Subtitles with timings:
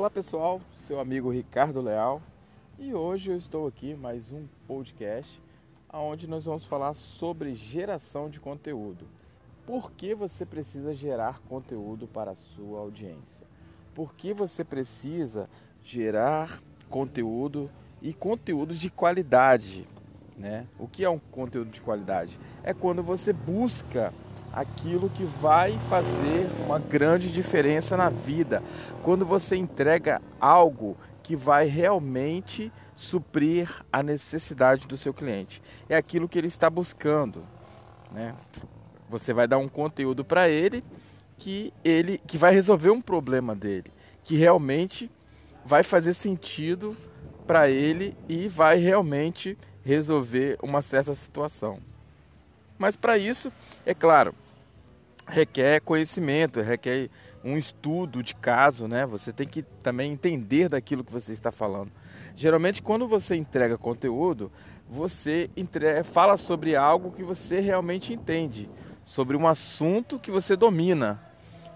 [0.00, 2.22] Olá pessoal, seu amigo Ricardo Leal
[2.78, 5.42] e hoje eu estou aqui mais um podcast
[5.92, 9.06] onde nós vamos falar sobre geração de conteúdo.
[9.66, 13.46] Por que você precisa gerar conteúdo para a sua audiência?
[13.94, 15.50] Por que você precisa
[15.82, 19.86] gerar conteúdo e conteúdo de qualidade?
[20.34, 20.66] Né?
[20.78, 22.40] O que é um conteúdo de qualidade?
[22.62, 24.14] É quando você busca
[24.52, 28.62] aquilo que vai fazer uma grande diferença na vida.
[29.02, 35.62] Quando você entrega algo que vai realmente suprir a necessidade do seu cliente.
[35.88, 37.42] É aquilo que ele está buscando.
[38.12, 38.34] Né?
[39.08, 40.84] Você vai dar um conteúdo para ele
[41.38, 43.90] que ele que vai resolver um problema dele,
[44.22, 45.10] que realmente
[45.64, 46.94] vai fazer sentido
[47.46, 51.78] para ele e vai realmente resolver uma certa situação.
[52.78, 53.50] Mas para isso,
[53.86, 54.34] é claro,
[55.26, 57.08] requer conhecimento, requer
[57.44, 59.06] um estudo de caso, né?
[59.06, 61.90] Você tem que também entender daquilo que você está falando.
[62.34, 64.50] Geralmente, quando você entrega conteúdo,
[64.88, 68.68] você entrega, fala sobre algo que você realmente entende,
[69.04, 71.20] sobre um assunto que você domina.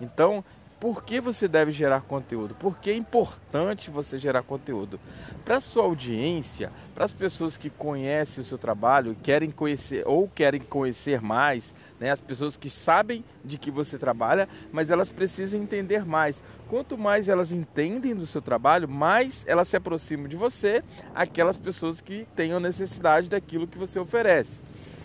[0.00, 0.44] Então,
[0.80, 2.54] por que você deve gerar conteúdo?
[2.54, 5.00] Por que é importante você gerar conteúdo?
[5.44, 10.28] Para a sua audiência, para as pessoas que conhecem o seu trabalho, querem conhecer ou
[10.28, 12.10] querem conhecer mais, né?
[12.10, 16.42] as pessoas que sabem de que você trabalha, mas elas precisam entender mais.
[16.68, 20.82] Quanto mais elas entendem do seu trabalho, mais elas se aproximam de você,
[21.14, 24.60] aquelas pessoas que tenham necessidade daquilo que você oferece.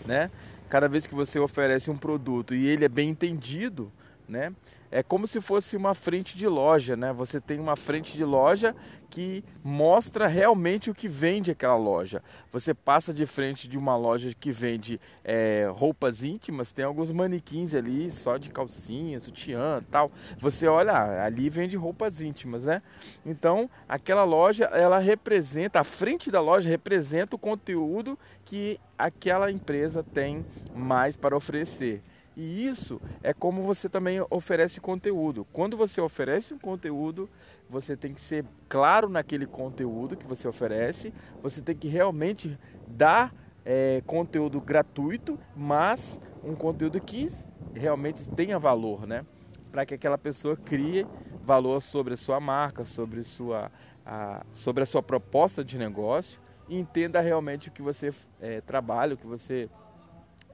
[0.06, 0.30] Né?
[0.68, 3.90] Cada vez que você oferece um produto e ele é bem entendido,
[4.28, 4.52] né?
[4.92, 7.12] É como se fosse uma frente de loja, né?
[7.12, 8.74] Você tem uma frente de loja
[9.08, 12.22] que mostra realmente o que vende aquela loja.
[12.50, 17.74] Você passa de frente de uma loja que vende é, roupas íntimas, tem alguns manequins
[17.74, 20.10] ali só de calcinha, sutiã, tal.
[20.38, 22.82] Você olha, ah, ali vende roupas íntimas, né?
[23.24, 30.02] Então, aquela loja, ela representa, a frente da loja representa o conteúdo que aquela empresa
[30.02, 30.44] tem
[30.74, 32.02] mais para oferecer.
[32.36, 35.46] E isso é como você também oferece conteúdo.
[35.52, 37.28] Quando você oferece um conteúdo,
[37.68, 43.34] você tem que ser claro naquele conteúdo que você oferece, você tem que realmente dar
[43.64, 47.28] é, conteúdo gratuito, mas um conteúdo que
[47.74, 49.24] realmente tenha valor, né?
[49.70, 51.06] Para que aquela pessoa crie
[51.42, 53.70] valor sobre a sua marca, sobre, sua,
[54.04, 59.14] a, sobre a sua proposta de negócio e entenda realmente o que você é, trabalha,
[59.14, 59.68] o que você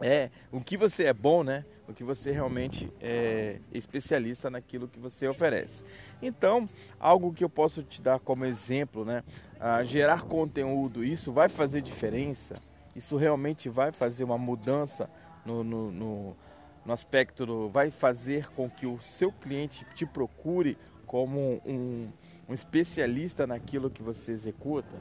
[0.00, 1.64] é o que você é bom, né?
[1.88, 5.84] O que você realmente é especialista naquilo que você oferece.
[6.20, 6.68] Então,
[6.98, 9.22] algo que eu posso te dar como exemplo, né?
[9.60, 12.60] Ah, gerar conteúdo, isso vai fazer diferença?
[12.94, 15.08] Isso realmente vai fazer uma mudança
[15.44, 16.36] no, no, no,
[16.84, 20.76] no aspecto, do, vai fazer com que o seu cliente te procure
[21.06, 22.08] como um,
[22.48, 24.96] um especialista naquilo que você executa?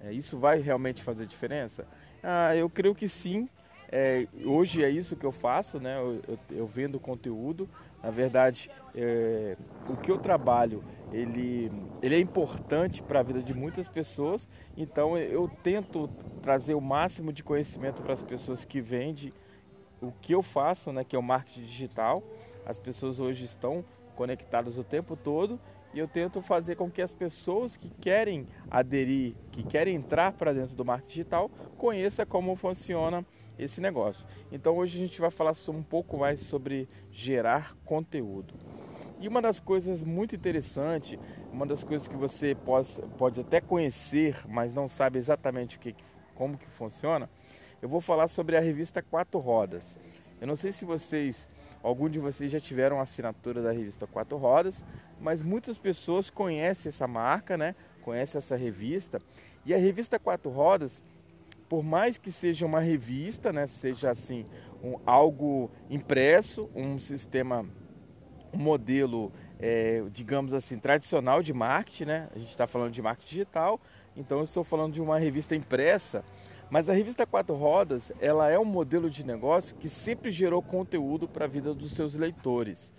[0.00, 1.86] É, isso vai realmente fazer diferença?
[2.22, 3.48] Ah, eu creio que sim,
[3.92, 5.98] é, hoje é isso que eu faço, né?
[5.98, 7.68] Eu, eu, eu vendo conteúdo.
[8.00, 9.56] Na verdade, é,
[9.88, 11.70] o que eu trabalho, ele,
[12.00, 14.48] ele é importante para a vida de muitas pessoas.
[14.76, 16.08] Então, eu tento
[16.40, 19.32] trazer o máximo de conhecimento para as pessoas que vendem
[20.00, 21.02] o que eu faço, né?
[21.02, 22.22] Que é o marketing digital.
[22.64, 23.84] As pessoas hoje estão
[24.14, 25.58] conectadas o tempo todo
[25.92, 30.52] e eu tento fazer com que as pessoas que querem aderir, que querem entrar para
[30.52, 33.24] dentro do marketing digital, conheça como funciona
[33.58, 34.24] esse negócio.
[34.52, 38.54] Então hoje a gente vai falar um pouco mais sobre gerar conteúdo.
[39.20, 41.18] E uma das coisas muito interessantes,
[41.52, 45.94] uma das coisas que você pode, pode até conhecer, mas não sabe exatamente o que,
[46.34, 47.28] como que funciona,
[47.82, 49.96] eu vou falar sobre a revista Quatro Rodas.
[50.40, 51.50] Eu não sei se vocês,
[51.82, 54.84] algum de vocês já tiveram assinatura da revista Quatro Rodas,
[55.20, 57.74] mas muitas pessoas conhecem essa marca, né?
[58.02, 59.20] Conhecem essa revista.
[59.64, 61.02] E a revista Quatro Rodas,
[61.68, 64.46] por mais que seja uma revista, né, seja assim,
[64.82, 67.64] um, algo impresso, um sistema,
[68.52, 72.28] um modelo, é, digamos assim, tradicional de marketing, né?
[72.34, 73.80] A gente está falando de marketing digital,
[74.16, 76.24] então eu estou falando de uma revista impressa,
[76.70, 81.28] mas a revista Quatro Rodas, ela é um modelo de negócio que sempre gerou conteúdo
[81.28, 82.92] para a vida dos seus leitores.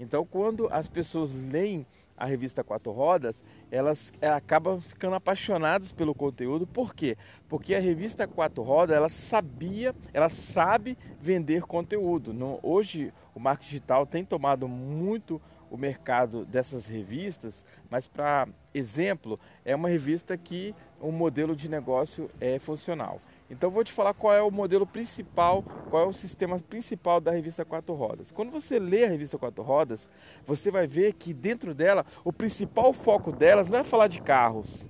[0.00, 6.14] Então, quando as pessoas leem a revista Quatro Rodas, elas é, acabam ficando apaixonadas pelo
[6.14, 6.66] conteúdo.
[6.66, 7.16] Por quê?
[7.48, 12.34] Porque a revista Quatro Rodas, ela sabia, ela sabe vender conteúdo.
[12.62, 15.40] Hoje, o marketing digital tem tomado muito
[15.74, 21.68] o mercado dessas revistas, mas para exemplo, é uma revista que o um modelo de
[21.68, 23.18] negócio é funcional.
[23.50, 27.32] Então vou te falar qual é o modelo principal, qual é o sistema principal da
[27.32, 28.30] revista Quatro Rodas.
[28.30, 30.08] Quando você lê a revista Quatro Rodas,
[30.46, 34.88] você vai ver que dentro dela o principal foco delas não é falar de carros.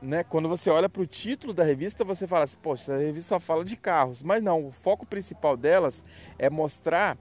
[0.00, 0.24] Né?
[0.24, 3.38] Quando você olha para o título da revista, você fala assim, poxa, a revista só
[3.38, 4.22] fala de carros.
[4.22, 6.02] Mas não, o foco principal delas
[6.38, 7.18] é mostrar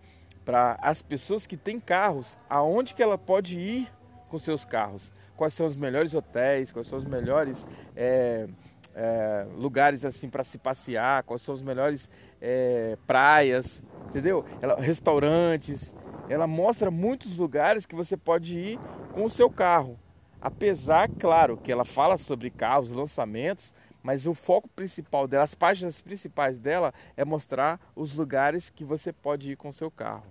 [0.50, 3.88] para as pessoas que têm carros aonde que ela pode ir
[4.30, 5.14] com seus carros.
[5.38, 8.48] Quais são os melhores hotéis, quais são os melhores é,
[8.96, 12.10] é, lugares assim para se passear, quais são os melhores
[12.42, 14.44] é, praias, entendeu?
[14.60, 15.96] Ela, restaurantes.
[16.28, 18.80] Ela mostra muitos lugares que você pode ir
[19.14, 20.00] com o seu carro.
[20.42, 26.02] Apesar, claro, que ela fala sobre carros, lançamentos, mas o foco principal dela, as páginas
[26.02, 30.24] principais dela é mostrar os lugares que você pode ir com o seu carro.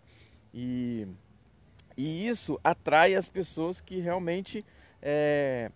[0.53, 1.07] E,
[1.97, 4.65] e isso atrai as pessoas que realmente
[5.03, 5.71] é,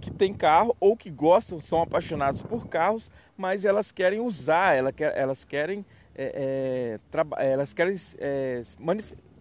[0.00, 5.44] que têm carro ou que gostam, são apaixonados por carros, mas elas querem usar, elas,
[5.44, 5.84] querem,
[6.14, 6.98] é,
[7.38, 8.62] é, elas querem é,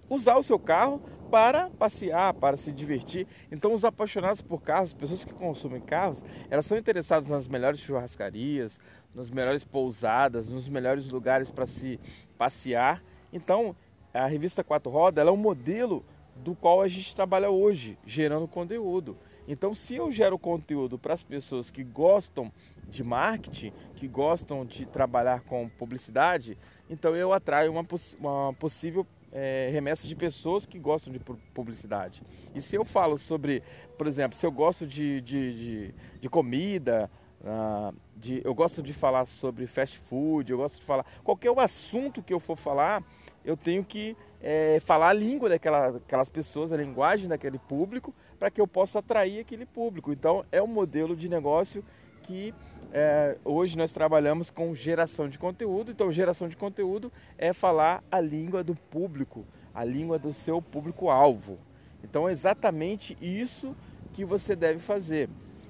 [0.09, 1.01] usar o seu carro
[1.31, 3.25] para passear, para se divertir.
[3.51, 8.79] Então, os apaixonados por carros, pessoas que consumem carros, elas são interessadas nas melhores churrascarias,
[9.15, 11.99] nas melhores pousadas, nos melhores lugares para se
[12.37, 13.01] passear.
[13.31, 13.75] Então,
[14.13, 16.05] a revista Quatro Rodas é um modelo
[16.35, 19.17] do qual a gente trabalha hoje, gerando conteúdo.
[19.47, 22.51] Então, se eu gero conteúdo para as pessoas que gostam
[22.89, 26.57] de marketing, que gostam de trabalhar com publicidade,
[26.89, 31.19] então eu atraio uma, poss uma possível é, remessa de pessoas que gostam de
[31.53, 32.21] publicidade.
[32.53, 33.63] E se eu falo sobre,
[33.97, 37.09] por exemplo, se eu gosto de, de, de, de comida,
[37.41, 42.21] uh, de, eu gosto de falar sobre fast food, eu gosto de falar qualquer assunto
[42.21, 43.03] que eu for falar,
[43.43, 48.61] eu tenho que é, falar a língua daquelas pessoas, a linguagem daquele público, para que
[48.61, 50.13] eu possa atrair aquele público.
[50.13, 51.83] Então, é um modelo de negócio
[52.21, 52.53] que
[52.93, 55.91] é, hoje nós trabalhamos com geração de conteúdo.
[55.91, 61.57] Então, geração de conteúdo é falar a língua do público, a língua do seu público-alvo.
[62.03, 63.75] Então, é exatamente isso
[64.13, 65.27] que você deve fazer.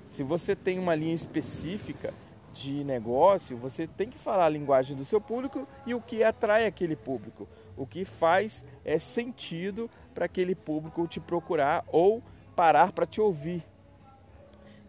[0.08, 2.14] Se você tem uma linha específica
[2.54, 6.66] de negócio, você tem que falar a linguagem do seu público e o que atrai
[6.66, 12.22] aquele público, o que faz é sentido para aquele público te procurar ou
[12.56, 13.64] parar para te ouvir.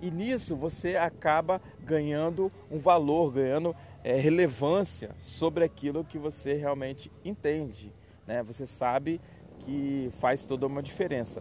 [0.01, 7.11] E nisso você acaba ganhando um valor, ganhando é, relevância sobre aquilo que você realmente
[7.25, 7.93] entende.
[8.27, 8.43] Né?
[8.43, 9.21] Você sabe
[9.61, 11.41] que faz toda uma diferença.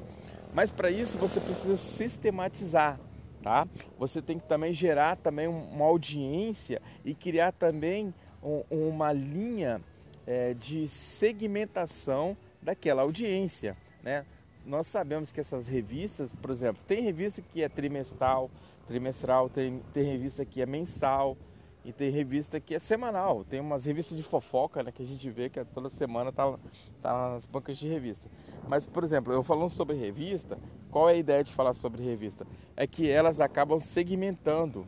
[0.53, 2.99] Mas para isso você precisa sistematizar,
[3.41, 3.67] tá?
[3.97, 9.81] Você tem que também gerar também uma audiência e criar também um, uma linha
[10.25, 14.25] é, de segmentação daquela audiência, né?
[14.65, 18.49] nós sabemos que essas revistas, por exemplo, tem revista que é trimestral,
[18.87, 21.35] trimestral, tem, tem revista que é mensal
[21.83, 23.43] e tem revista que é semanal.
[23.43, 26.57] Tem umas revistas de fofoca né, que a gente vê que é toda semana tá,
[27.01, 28.29] tá nas bancas de revista.
[28.67, 30.57] Mas, por exemplo, eu falando sobre revista,
[30.91, 32.45] qual é a ideia de falar sobre revista?
[32.77, 34.85] É que elas acabam segmentando.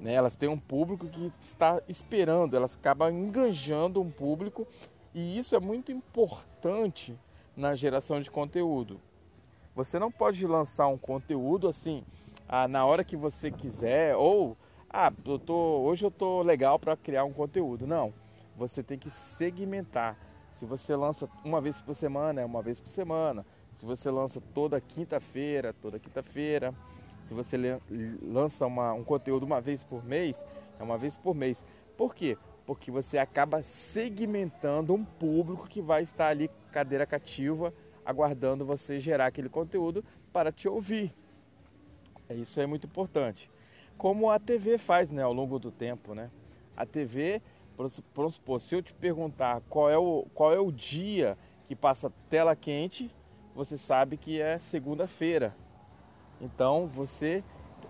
[0.00, 0.12] Né?
[0.12, 4.66] Elas têm um público que está esperando, elas acabam enganjando um público
[5.14, 7.18] e isso é muito importante
[7.56, 9.00] na geração de conteúdo.
[9.74, 12.04] Você não pode lançar um conteúdo assim
[12.48, 14.56] ah, na hora que você quiser ou
[14.90, 17.86] ah, eu tô, hoje eu tô legal para criar um conteúdo.
[17.86, 18.12] Não,
[18.56, 20.16] você tem que segmentar.
[20.52, 23.44] Se você lança uma vez por semana, é uma vez por semana.
[23.76, 26.74] Se você lança toda quinta-feira, toda quinta-feira.
[27.24, 27.56] Se você
[28.22, 30.44] lança uma, um conteúdo uma vez por mês,
[30.80, 31.64] é uma vez por mês.
[31.96, 32.36] Por quê?
[32.68, 37.72] porque você acaba segmentando um público que vai estar ali cadeira cativa,
[38.04, 40.04] aguardando você gerar aquele conteúdo
[40.34, 41.10] para te ouvir.
[42.28, 43.50] É, isso é muito importante.
[43.98, 46.14] Como a TV faz né, ao longo do tempo.
[46.14, 46.30] Né?
[46.76, 47.42] A TV,
[47.76, 48.00] vamos
[48.34, 51.36] supor, se eu te perguntar qual é, o, qual é o dia
[51.66, 53.10] que passa tela quente,
[53.54, 55.54] você sabe que é segunda-feira.
[56.40, 57.42] Então você,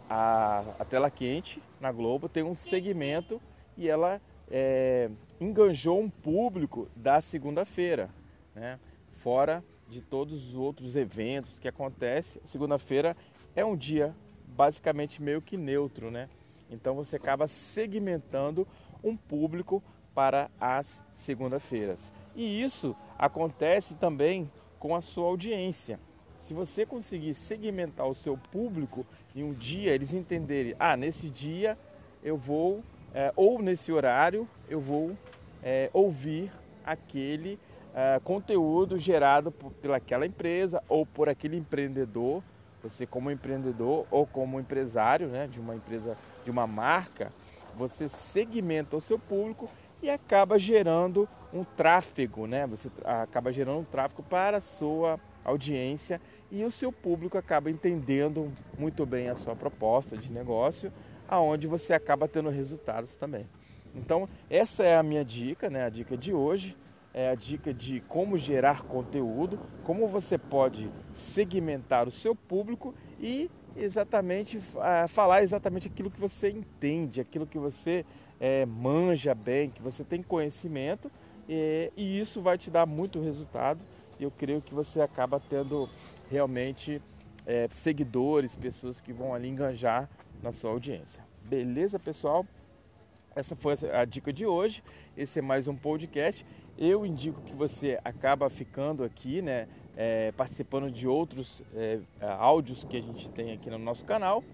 [0.09, 3.39] a, a tela quente na Globo tem um segmento
[3.77, 4.19] e ela
[4.51, 8.09] é, enganjou um público da segunda-feira,
[8.55, 8.81] né?
[9.13, 12.41] fora de todos os outros eventos que acontecem.
[12.47, 13.15] Segunda-feira
[13.55, 14.15] é um dia
[14.59, 16.29] basicamente meio que neutro, né?
[16.69, 18.67] Então você acaba segmentando
[19.05, 19.81] um público
[20.13, 22.11] para as segunda-feiras.
[22.35, 24.51] E isso acontece também
[24.81, 26.01] com a sua audiência.
[26.41, 31.79] Se você conseguir segmentar o seu público em um dia, eles entenderem, ah, nesse dia
[32.21, 32.83] eu vou
[33.15, 35.17] é, ou nesse horário eu vou
[35.63, 36.51] é, ouvir
[36.85, 37.61] aquele
[37.95, 42.43] é, conteúdo gerado por, pelaquela empresa ou por aquele empreendedor,
[42.83, 47.33] você como empreendedor ou como empresário né, de uma empresa, de uma marca,
[47.75, 49.69] você segmenta o seu público
[50.03, 52.67] e acaba gerando um tráfego, né?
[52.67, 56.21] Você acaba gerando um tráfego para a sua audiência
[56.51, 60.93] e o seu público acaba entendendo muito bem a sua proposta de negócio,
[61.29, 63.47] aonde você acaba tendo resultados também.
[63.95, 65.85] Então, essa é a minha dica, né?
[65.85, 66.77] A dica de hoje
[67.19, 73.51] é a dica de como gerar conteúdo, como você pode segmentar o seu público e
[73.77, 74.61] exatamente
[75.09, 78.07] falar exatamente aquilo que você entende, aquilo que você
[78.39, 81.11] é, manja bem, que você tem conhecimento
[81.49, 83.85] e, e isso vai te dar muito resultado.
[84.21, 85.91] Eu creio que você acaba tendo
[86.31, 87.03] realmente
[87.45, 90.09] é, seguidores, pessoas que vão ali enganjar
[90.41, 91.25] na sua audiência.
[91.43, 92.47] Beleza, pessoal?
[93.39, 94.83] Essa foi a dica de hoje.
[95.17, 96.45] Esse é mais um podcast.
[96.81, 99.67] Eu indico que você acaba ficando aqui, né,
[99.97, 101.99] é, participando de outros é,
[102.39, 104.45] áudios que a gente tem aqui no nosso canal.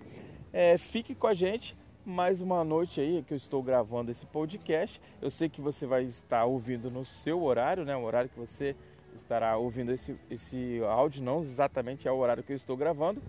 [0.51, 5.03] É, fique com a gente mais uma noite aí que eu estou gravando esse podcast.
[5.21, 8.75] Eu sei que você vai estar ouvindo no seu horário, né, o horário que você
[9.15, 13.23] estará ouvindo esse, esse áudio, não exatamente é o horário que eu estou gravando,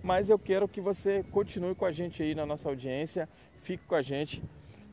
[0.00, 3.96] mas eu quero que você continue com a gente aí na nossa audiência, fique com
[3.96, 4.42] a gente.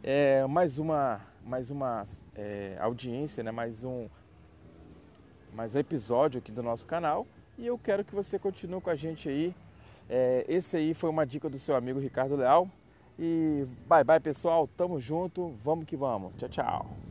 [0.01, 2.03] É, mais uma, mais uma
[2.35, 3.51] é, audiência, né?
[3.51, 4.07] mais, um,
[5.53, 8.95] mais um episódio aqui do nosso canal e eu quero que você continue com a
[8.95, 9.55] gente aí.
[10.09, 12.67] É, esse aí foi uma dica do seu amigo Ricardo Leal.
[13.17, 16.33] E bye bye pessoal, tamo junto, vamos que vamos.
[16.37, 17.02] Tchau, tchau.